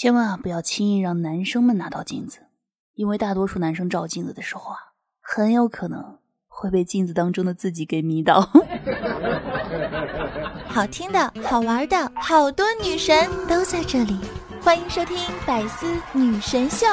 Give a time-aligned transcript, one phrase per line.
[0.00, 2.38] 千万不要轻易让男生们拿到镜子，
[2.94, 4.78] 因为大多数男生照镜子的时候啊，
[5.20, 6.16] 很有可能
[6.48, 8.40] 会被镜子当中的自己给迷倒。
[10.66, 14.18] 好听的、好玩的，好多女神都在这里，
[14.62, 16.86] 欢迎收听《百思女神秀》。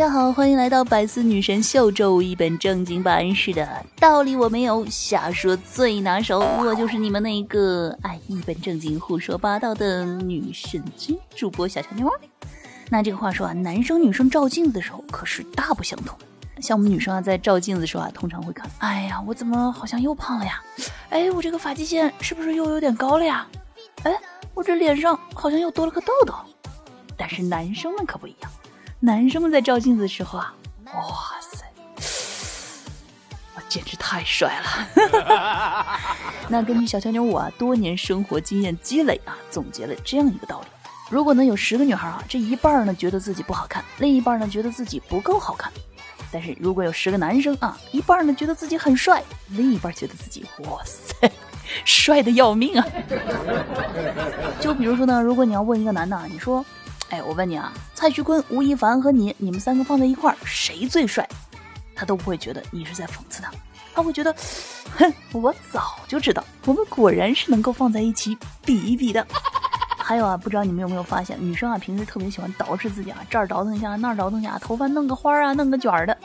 [0.00, 3.34] 大家好，欢迎来到百思女神秀周五一本正经版。
[3.34, 6.38] 是的，道理我没有，瞎说最拿手。
[6.38, 12.10] 我就是你们那个爱一本正经胡说八道的女神经主播小乔妞。
[12.88, 16.16] 那这个话说啊，男生女生照镜子的时候可是大不相同。
[16.62, 20.62] 像我们女生啊，在照镜子的时候啊，通常会看，哎呀，我怎么好像又胖了呀？
[21.10, 23.46] 哎，我这个发际线是不是又有点高了呀？
[24.04, 24.18] 哎，
[24.54, 26.32] 我这脸上好像又多了个痘痘。
[27.18, 28.50] 但是男生们可不一样。
[29.02, 30.54] 男生们在照镜子的时候啊，
[30.92, 31.64] 哇塞，
[33.56, 35.96] 我简直太帅了！
[36.48, 40.66] 那根据小乔妞我啊多年生活经验积累啊，总结了这样一个道理：
[41.08, 45.72] 如果呢有十个女孩啊，这一半呢觉得自己不好看，另一半呢觉得自己不够好看；
[46.30, 51.32] 但是如果有十个男生啊，一半呢觉得自己很帅，另一半觉得自己哇塞
[51.86, 52.86] 帅的要命啊！
[54.60, 56.62] 就比如说呢，如果你要问一个男的，你说。
[57.10, 61.28] 哎，我问你啊，蔡徐坤、吴亦凡和你，你们三个放在一块儿，谁最帅？
[61.94, 63.50] 他都不会觉得你是在讽刺他，
[63.92, 64.34] 他会觉得，
[64.96, 69.26] 哼，我早就知道，我们果然是能够放在一起比一比的。
[69.98, 76.16] 还有啊，不知道你们有没有发现，女生啊平时特别喜欢捯饬自己啊，这儿倒腾一下，那儿倒腾一下，头发弄个花啊，弄个卷儿的。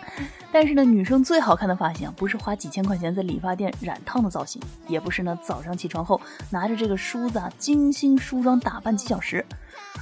[0.52, 9.45] 但是呢，女生最好看的发型，不是花几千块钱在理发店染烫的造型，也不是呢早上起床后拿着这个梳子啊精心梳妆打扮几小时，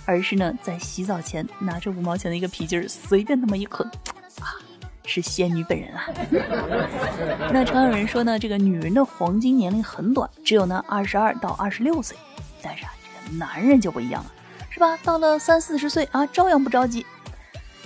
[0.06, 3.88] 而是呢在洗澡前拿着五毛钱的一个皮筋儿随便那么一捆，
[4.40, 4.56] 啊，
[5.06, 6.08] 是仙女本人啊。
[7.54, 12.18] 那常有人说呢，这个女人的黄金年龄很短，只有呢二十二到二十六岁，
[12.62, 12.92] 但是啊。
[13.26, 14.32] 这个男人就不一样了，
[14.70, 14.98] 是吧？
[15.04, 17.06] 到了三四十岁啊，照样不着急。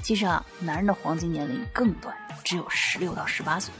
[0.01, 3.71] 其实啊，男人的黄金年龄更短，只有十六到十八岁。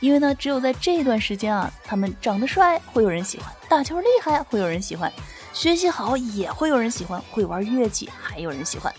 [0.00, 5.10] 因为呢，只有在这段时间啊，他们长得帅会有人喜欢，打球厉害会有人喜欢，
[5.52, 8.92] 学习好也会有人喜欢，会玩乐器还有人喜欢。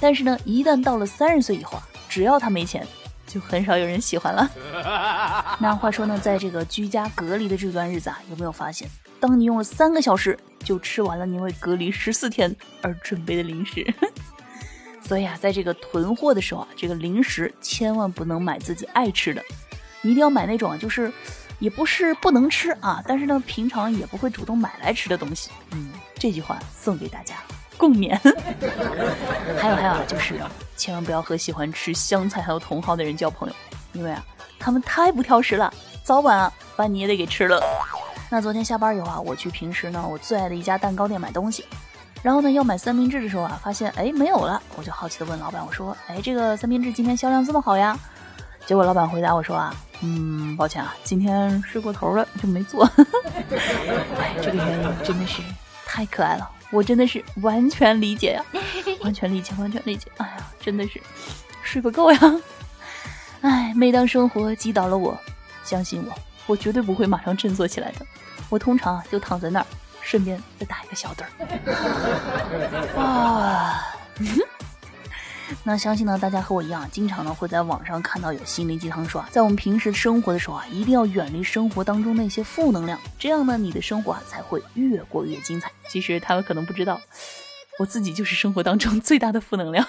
[0.00, 2.86] 但是呢，一旦到了三十岁以后啊，只要他没钱，
[3.26, 4.50] 就很少有人喜欢了。
[5.60, 8.88] 那话说呢，在这个居家隔离的这段日子啊，有没有发现？
[9.20, 13.86] 当你用了三个小时就吃完了你为隔离十四天而准备的零食，
[15.06, 19.42] 所以啊，在这个囤货的时候啊，这个零食千万不能买自己爱吃的，
[20.02, 21.10] 你一定要买那种啊，就是
[21.58, 25.50] 也不是不能吃啊，但是呢，平常也不会主动买来吃的东西。
[25.72, 27.36] 嗯，这句话送给大家，
[27.78, 28.18] 共勉。
[29.60, 30.40] 还有还有啊，就是
[30.76, 33.54] 千万不要和喜欢吃香菜还有茼蒿的人交朋友，
[33.92, 34.24] 因为啊，
[34.58, 35.72] 他们太不挑食了，
[36.02, 37.62] 早晚啊把你也得给吃了。
[38.30, 41.64] 那昨天下班以后啊，我去平时呢我最爱的一家蛋糕店买东西，
[42.22, 47.96] 然后呢要买三明治的时候啊，发现哎没有了，我就好奇的问老板，我说哎这个三明治今天销量这么好呀？
[48.66, 52.84] 结果老板回答我说啊，嗯抱歉啊，今天睡过头了就没做。
[54.18, 55.42] 哎， 这个原因真的是
[55.86, 58.44] 太可爱了，我真的是完全理解呀，
[59.02, 60.10] 完全理解，完全理解。
[60.18, 61.00] 哎呀，真的是
[61.62, 62.20] 睡不够呀。
[63.40, 65.18] 哎，每当生活击倒了我，
[65.64, 66.12] 相信我。
[66.46, 68.06] 我绝对不会马上振作起来的，
[68.50, 69.66] 我通常啊就躺在那儿，
[70.02, 71.28] 顺便再打一个小盹儿。
[73.00, 73.96] 啊，
[75.66, 85.72] 那相信呢，大家和我一样，经常呢会在网上看到有心灵鸡汤说啊，在我们平时生活的时候啊，一定要远离生活当中那些负能量，这样呢，你的生活啊才会越过越精彩。
[85.88, 87.00] 其实他们可能不知道，
[87.78, 89.86] 我自己就是生活当中 最大的负能量。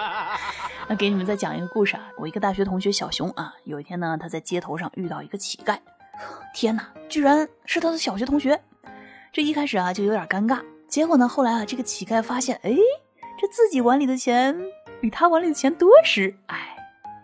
[0.88, 2.08] 那给你们再讲一个故事啊！
[2.18, 5.78] 我一个大学同学小熊啊，有一天呢，他在街头上遇到一个乞丐，
[6.54, 8.58] 天哪，居然是他的小学同学！
[9.30, 12.74] 这一开始啊就有点尴尬，结果呢，后来啊，这个乞丐发现，哎，
[13.38, 14.56] 这自己碗里的钱
[15.02, 16.76] 比他碗里的钱多时，哎，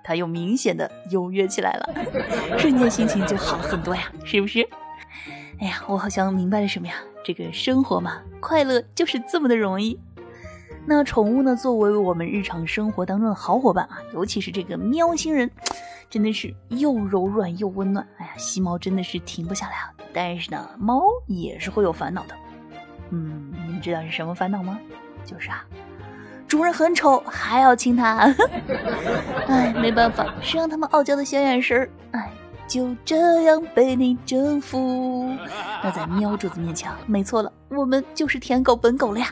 [0.02, 1.94] 他又明显的优越起来了，
[2.58, 4.68] 瞬间心情就好了很多呀，是不是？
[5.60, 6.94] 哎呀，我好像明白了什么呀？
[7.24, 9.96] 这个生活嘛，快乐就是这么的容易。
[10.86, 11.54] 那宠物呢？
[11.54, 15.48] 作为我们日常生活当中的好伙伴啊，尤其是这个喵星人，
[16.10, 18.04] 真的是又柔软又温暖。
[18.16, 19.94] 哎呀，吸猫真的是停不下来啊！
[20.12, 22.34] 但是呢，猫也是会有烦恼的。
[23.10, 24.80] 嗯，你们知道是什么烦恼吗？
[25.24, 25.64] 就是啊，
[26.48, 28.34] 主人很丑还要亲它。
[29.46, 32.32] 哎，没办法，谁让他们傲娇的小眼神儿，哎，
[32.66, 35.30] 就这样被你征服。
[35.84, 39.28] 那在喵主子面前，没错了，我们就是舔狗本狗了呀。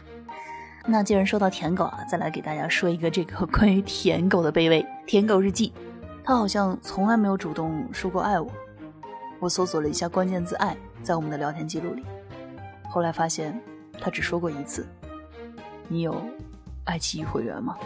[0.84, 5.72] 那既然说到舔狗啊，再来给大家说一个这个关于舔狗的卑微舔狗日记。
[6.22, 8.50] 他好像从来没有主动说过爱我。
[9.38, 12.04] 我搜索了一下关键字“爱”在我们的聊天记录里，
[12.88, 13.60] 后来发现
[14.00, 14.86] 他只说过一次。
[15.88, 16.20] 你有
[16.86, 17.76] 爱奇艺会员吗？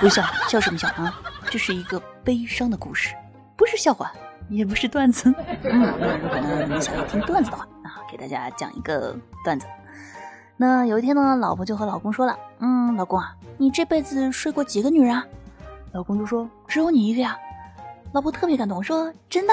[0.00, 1.14] 不笑，笑什么笑啊？
[1.50, 3.14] 这是一个悲伤的故事，
[3.56, 4.12] 不是笑话，
[4.48, 5.32] 也不是段子。
[5.62, 5.80] 嗯，
[6.20, 9.66] 如果呢你想要听段子的话，啊，给大家讲一个段子。
[10.56, 15.24] 那有一天呢，老婆就和老公说了：“嗯，老公啊，你这辈子睡过几个女人啊？”
[15.92, 17.36] 老公就说：“只有你一个呀。”
[18.12, 19.52] 老婆特别感动，说：“真的？”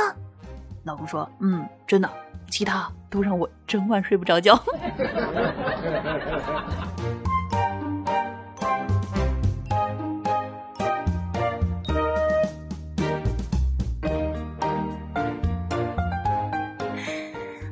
[0.84, 2.10] 老公说：“嗯，真的，
[2.50, 4.58] 其他都让我整晚睡不着觉。”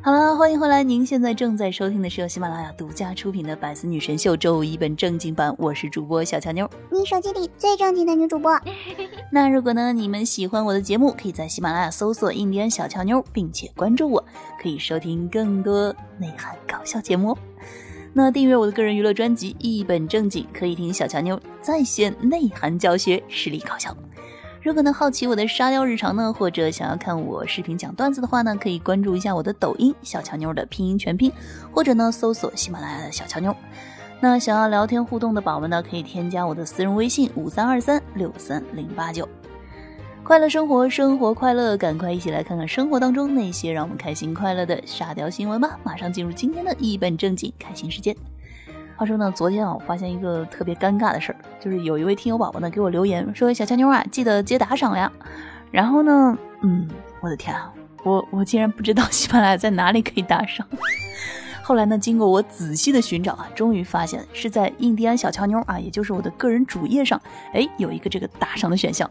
[0.09, 0.81] 好了，欢迎回来！
[0.81, 8.59] 您现在正在收听的是由喜马拉雅独家出品的《百思女神秀》周五一本正经版，我是主播小乔妞，你手机里最正经的女主播。
[9.31, 14.25] 那如果呢，你们喜欢我的节目，可以在喜马拉雅搜索“印第安小乔妞”，并且关注我，
[14.59, 17.37] 可以收听更多内涵搞笑节目。
[18.11, 23.95] 那订阅我的个人娱乐专辑《一本正经》，可以听小乔妞在线内涵教学，实力搞笑。
[24.61, 31.31] 如果呢好奇我的沙雕日常呢，或者想要看我视频讲段子的话呢，可以关注一下我的抖音小乔妞的拼音全拼，
[31.71, 33.55] 或者呢搜索喜马拉雅的小乔妞。
[34.19, 39.27] 那想要聊天互动的宝宝呢，可以添加我的私人微信五三二三六三零八九。
[40.25, 45.79] 快乐生活，生活快乐，赶快一起来看看生活当中那些让我们开心快乐的沙雕新闻吧！
[45.83, 48.13] 马上进入今天的一本正经开心时间。
[48.99, 55.09] 话说呢，昨天啊，我发现一个特别尴尬的事儿，就是有一位听友宝宝呢给我留言说：“小乔妞啊，记得接打赏呀。”
[55.71, 56.85] 然后呢，嗯，
[57.21, 57.71] 我的天啊，
[58.03, 60.67] 我我竟然不知道喜马拉雅在哪里可以打赏。
[61.63, 67.21] 后来呢，经过我仔细的寻找啊，终于发现是在印第安小乔妞啊，也就是我的个人主页上，
[67.53, 69.09] 哎，有一个这个打赏的选项。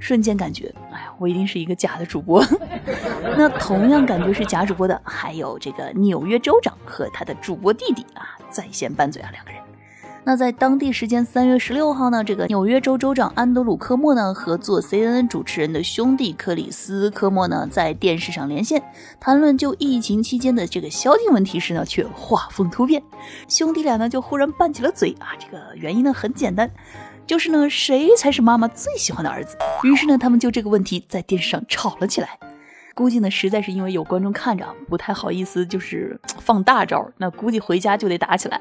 [0.00, 2.44] 瞬间感觉，哎呀，我一定是一个假的主播。
[3.38, 9.60] 那同样感觉是假主播的，还有这个纽约州长和他的主播弟弟啊，在线拌嘴啊，两个人。
[10.24, 18.80] 那在当地时间三月十六号呢，这个纽约州州长安德鲁科莫呢和做 CNN 主持人的兄弟克里斯科莫呢在电视上连线，
[19.18, 23.02] 谈论就疫情期间的这个宵禁问题时呢，却画风突变，
[23.48, 25.34] 兄弟俩呢就忽然拌起了嘴啊。
[25.40, 26.70] 这个原因呢很简单。
[27.24, 29.56] 就是呢，谁才是妈妈最喜欢的儿子？
[29.84, 32.38] 于是呢，他们就这个问题在电视上吵了起来。
[32.94, 37.10] 估计呢，实在是因为有观众看着，不太好意思，就是放大招。
[37.16, 38.60] 那估计回家就得打起来。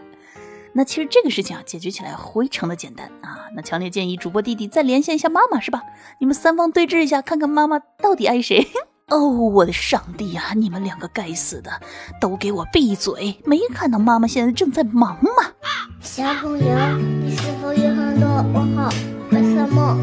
[0.74, 3.46] 那其实这个事情啊，解决起来非常的简单啊。
[3.56, 5.84] 那强烈建议主播弟弟再连线一下妈妈，是吧？
[6.20, 8.66] 你们三方对峙一下，看看妈妈到底爱谁。
[9.10, 10.54] 哦，我的上帝呀！
[10.56, 11.70] 你们两个该死的，
[12.22, 13.38] 都给我闭嘴！
[13.44, 15.52] 没看到妈妈现在正在忙吗？
[16.00, 18.90] 小朋友，你是否有很多问号？
[19.32, 19.98] 为什么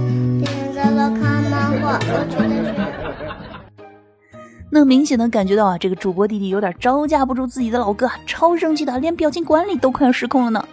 [0.45, 2.88] 别人在那看漫画，我却在学？
[4.71, 10.69] 能明显的感觉到啊，这个主播弟弟有点招架不住自己的老哥，超生气的，连表情管理都快要失控了呢。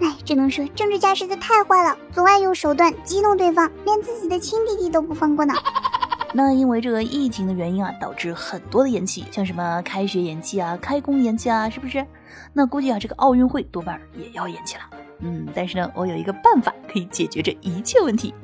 [0.00, 5.54] 哎，只能说政治家实在太坏了，总爱用手段激怒对方，连自己的亲弟弟都不放过呢。
[6.34, 12.04] 那因为这个疫情的原因啊，导致很多的延期，像什么开学延期啊、开工延期啊，是不是？
[12.52, 14.82] 那估计啊，这个奥运会多半也要延期了。
[15.20, 18.34] 嗯，但是呢，我有一个办法可以解决这一切问题，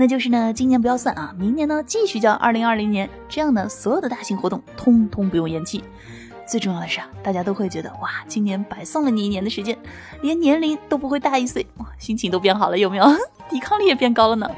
[0.00, 5.82] 那就是呢，今年不要算啊，明年呢继续叫二零二零年，这样呢，所有的大型活动通通不用延期。
[6.46, 9.76] 最重要的是啊，大家都会觉得哇，今年白送了你一年的时间，
[10.22, 13.04] 连年龄都不会大一岁，哇，心情都变好了，有没有？
[13.50, 14.48] 抵抗力也变高了呢。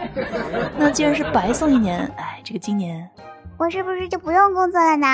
[0.76, 3.08] 那既然是白送一年，哎，这个今年
[3.56, 5.06] 我是不是就不用工作了呢？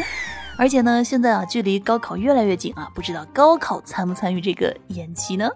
[0.58, 5.48] 而且呢，现在啊，距离高考越来越近啊，不知道高考参不参与这个延期呢？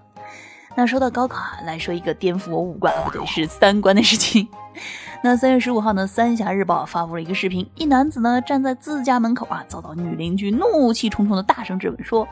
[0.75, 4.49] 那说到高考啊，来说一个颠覆我五官不对，是三观的事情。
[5.23, 12.27] 那三月十五号呢，《三峡日报》发布了一个视频，一男子呢站在自家门口啊，遭到女邻居怒气冲冲的大声质问说：“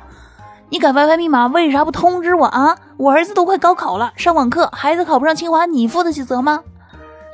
[0.71, 2.79] 你改 WiFi 密码为啥不通知我啊？
[2.97, 6.63] 我儿子都快高考了，上网课，孩子考不上清华，你负得起责吗？”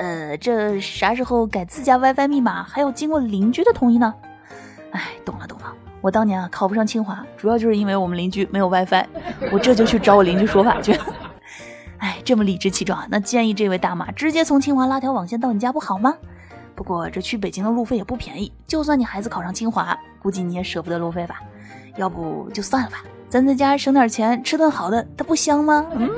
[0.00, 4.12] 呃，这啥时候改自家 WiFi 密码还要经过邻居的同意呢？
[4.90, 5.72] 哎，懂了懂了，
[6.04, 9.06] 我当年啊考不上清华，主要就是因为我们邻居没有 WiFi，
[9.50, 10.94] 我这就去找我邻居说法去。
[11.96, 13.06] 哎，这么理直气壮啊！
[13.10, 16.14] 那建议这位大妈直接从清华拉条网线到你家不好吗？
[16.74, 21.40] 不过这去北京的路费也不便宜，就算你孩子考上清华，估计你也舍不得路费吧？
[21.96, 22.98] 要不就算了吧，
[23.30, 25.86] 咱在家省点钱，吃顿好的，它不香吗？
[25.94, 26.10] 嗯。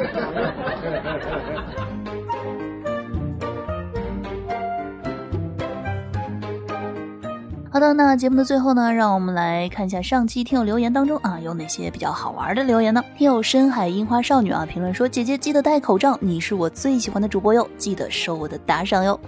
[7.77, 13.05] 好的，那节目的最后呢，让我们来看一下上期听友留言当中啊，有哪些比较好玩的留言呢？
[13.19, 19.21] 听友深海樱花少女啊，评论说：“姐姐记得戴口罩，你是我最喜欢的主播哟，记得收我的打赏哟。”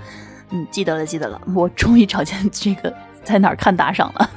[0.48, 2.90] 嗯，记得了，记得了，我终于找见这个
[3.22, 4.30] 在哪儿看打赏了。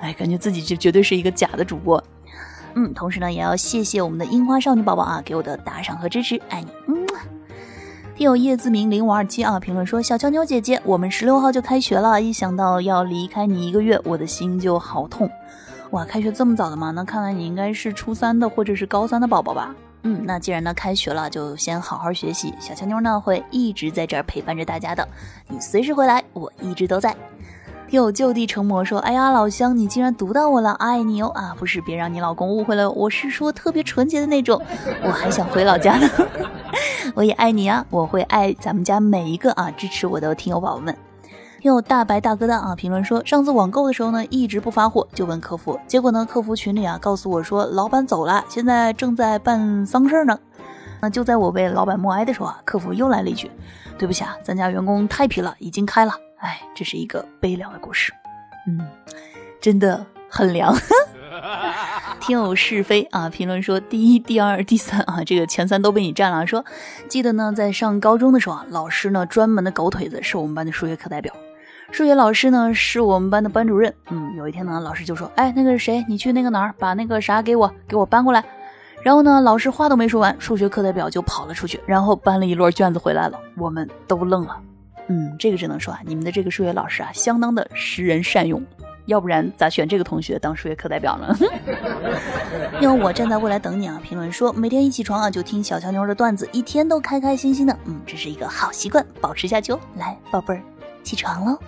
[0.00, 2.04] 哎，感觉自己就绝对是一个假的主播。
[2.74, 6.68] 嗯，同时呢，也要谢谢我们的樱花少女宝宝啊，给我的打赏和支持，爱你。
[6.86, 6.97] 嗯。
[8.18, 15.30] 听友叶子明零五二七啊，评论说：“小乔妞姐姐，我们十六号就开学了，一想到要离开你一个月，我的心就好痛。
[15.92, 16.90] 哇，开学这么早的吗？
[16.90, 19.72] 那看来你应该是初三的或者是高三的宝宝吧？
[20.02, 22.52] 嗯，那既然呢开学了，就先好好学习。
[22.58, 25.06] 小乔妞呢会一直在这儿陪伴着大家的，
[25.46, 27.14] 你随时回来，我一直都在。”
[27.88, 31.56] 听友就地成魔说：“哎呀，老乡，你竟然读到我了，爱你哦啊！
[31.58, 34.60] 不是，别让你老公误会了，我是说特别纯洁的那种，
[35.02, 36.06] 我还想回老家呢。
[37.16, 40.94] 我也爱你啊，我会爱咱们家每一个啊支持我的听友宝宝们。”
[41.62, 50.38] 听友大白大哥的啊评论说：“上次网购的时候呢，一直不发货，就问客服，结果呢，客服群里啊告诉我说，老板走了，现在正在办丧事呢。
[51.00, 53.50] 那就在我为老板默哀的时候啊，客服又来了一句：
[53.96, 58.12] 对不起啊，咱家员工太皮了，已经开了。”哎，这是一个悲凉的故事，
[58.66, 58.80] 嗯，
[59.60, 60.76] 真的很凉。
[62.20, 66.46] 听友是非啊，评论说第一、第二、第三啊，这个前三都被你占了。
[66.46, 66.64] 说
[67.08, 71.32] 记得呢，在上高中的时候啊，老师呢专门的狗腿子是我们班的数学课代表，
[71.92, 73.94] 数学老师呢是我们班的班主任。
[74.10, 76.04] 嗯，有一天呢，老师就说：“哎，那个谁？
[76.08, 78.44] 你去那个哪儿把那个啥给我，给我搬过来。”
[79.02, 83.38] 然后呢，老师话都没说完，数学课代表就跑了出去，然后搬了一摞卷子回来了。
[83.56, 84.60] 我们都愣了。
[85.08, 88.62] 嗯，这个只能说啊，你们的这个数学老师啊，相当的识人善用，
[89.06, 91.36] 要不然咋选这个同学当数学课代表呢？
[92.80, 94.00] 因为我站在未来等你啊。
[94.04, 97.76] 评论说，每天一起床啊，就听小乔妞的段子，一天都开开心心的。
[97.86, 99.80] 嗯，这是一个好习惯，保持下去哦。
[99.96, 100.62] 来，宝贝儿，
[101.02, 101.58] 起床喽。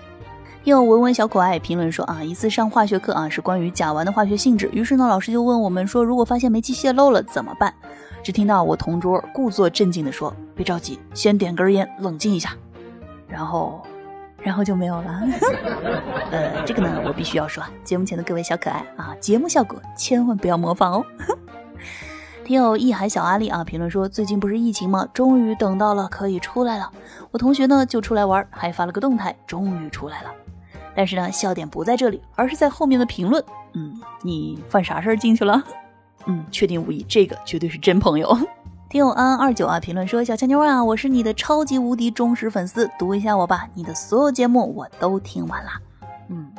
[0.65, 4.69] 又文文小可爱评论说啊，一次上化学课啊，是关于甲烷的化学性质。
[4.73, 7.73] 于是呢，老师就问我们说，如果发现煤气泄漏了怎么办？
[8.23, 12.55] 只听到我同桌故作镇静的说，别着急，先点根烟，冷静一下。
[13.31, 13.81] 然后，
[14.43, 15.23] 然后就没有了。
[16.33, 21.07] 呃，这个呢，我必须要说，节目前的各位小可爱啊，节目效果千万不要模仿哦。
[22.45, 25.07] 听友一海小阿丽啊，评论说最近不是疫情吗？
[25.15, 26.91] 终于等到了可以出来了。
[27.31, 30.31] 我同学呢就出来玩，还发了个动态，终于出来了。
[30.95, 33.43] 但是呢，笑点不在这里，而是在后面的评论。
[33.75, 35.63] 嗯，你犯啥事儿进去了？
[36.27, 38.37] 嗯，确定无疑，这个绝对是真朋友。
[38.91, 45.71] 听友安安二九啊，评论说：“小强妞啊，我是你的超级无敌忠实粉丝，读一下我吧，你的所有节目我都听完了。
[46.29, 46.51] 嗯，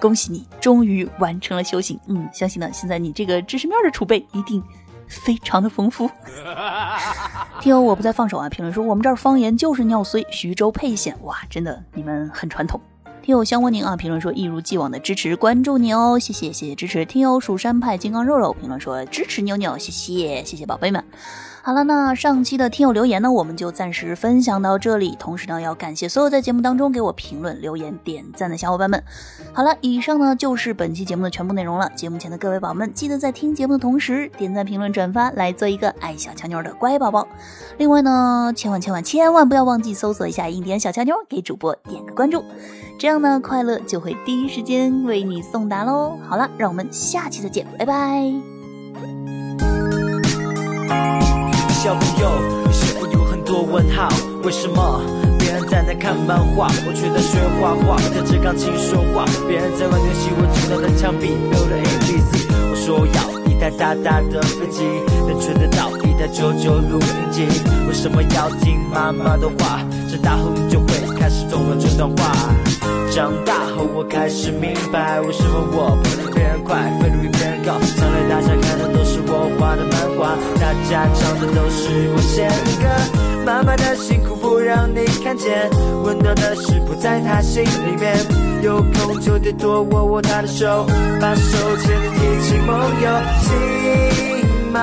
[0.00, 2.00] 恭喜你，终于完成了修行。
[2.06, 4.62] 嗯，相信呢，现在你这个知识面的储备一定
[5.06, 6.10] 非常的丰富。
[7.60, 12.80] 听友我不再放手啊，评论说我们这儿方言就是尿碎，徐州沛县，哇，真的你们很传统。
[13.20, 17.04] 听友香蜗宁啊，评论说一如既往的支持关注你哦，谢谢谢谢支持。
[17.04, 21.04] 听友蜀山派金刚肉肉评论说支持妞妞，谢谢谢谢宝贝们。
[21.66, 25.16] 好了，那上期的听友留言呢，我们就暂时分享到这里。
[25.18, 29.02] 同时呢，要感谢所有在节目当中给我评论、留言、点赞的小伙伴们。
[29.52, 31.90] 好了，以上呢就是本期节目的全部内容了。
[31.96, 37.26] 节目前的各位宝宝们，记得在听节目的同时点赞、评论、转发，来做一个爱小乔妞的乖宝宝。
[37.78, 42.44] 另外呢，千万千万千万不要忘记搜索一下“印第安小乔妞”，给主播点个关注，
[42.96, 46.16] 这样呢，快乐就会第一时间为你送达喽。
[46.28, 48.32] 好了，让我们下期再见，拜拜。
[51.86, 52.28] 小朋友，
[52.66, 54.08] 你是否有很多问号？
[54.42, 55.00] 为什么
[55.38, 59.24] 别人在那看漫画，我却在学画画，弹着钢琴说话？
[59.46, 62.42] 别人在玩游戏，我只能在墙壁留了 A B C。
[62.50, 64.82] 我说要一台大大的飞机，
[65.28, 67.46] 能吹得到一台九九录音机。
[67.86, 69.78] 为什么要听妈妈的话？
[70.10, 72.34] 长大后你就会开始懂了这段话。
[73.16, 77.72] 长大后我开始明白，为什么我不能别人快，飞得比别人高。
[77.96, 82.84] 将来大家看的都是我画的漫画，大家唱的都是我写的歌。
[83.46, 85.66] 妈妈的辛苦不让你看见，
[86.04, 88.18] 温暖的事不在她心里面。
[88.60, 90.84] 有空就得多握握她的手，
[91.18, 93.08] 把手牵一起梦游。
[93.40, 94.78] 听妈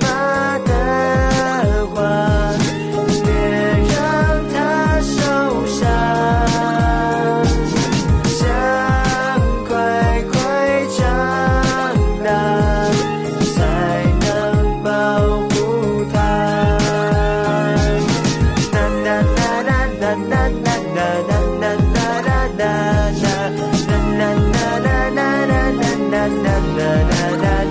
[0.00, 2.67] 妈的话。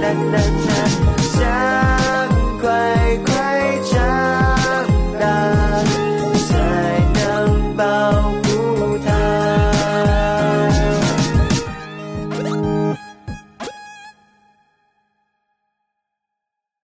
[0.08, 1.07] 想快。